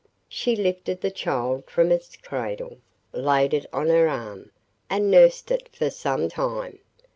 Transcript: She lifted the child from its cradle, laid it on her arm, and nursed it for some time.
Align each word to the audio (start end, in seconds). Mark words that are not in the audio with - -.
She 0.27 0.55
lifted 0.55 1.01
the 1.01 1.11
child 1.11 1.65
from 1.69 1.91
its 1.91 2.15
cradle, 2.17 2.79
laid 3.13 3.53
it 3.53 3.67
on 3.71 3.87
her 3.89 4.07
arm, 4.07 4.49
and 4.89 5.11
nursed 5.11 5.51
it 5.51 5.69
for 5.75 5.91
some 5.91 6.27
time. 6.27 6.79